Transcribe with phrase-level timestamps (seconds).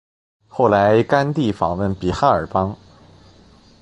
[0.47, 2.75] 后来甘地访问比哈尔邦。